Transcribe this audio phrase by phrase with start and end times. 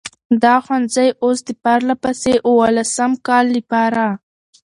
[0.43, 4.05] دا ښوونځی اوس د پرلهپسې اوولسم کال لپاره،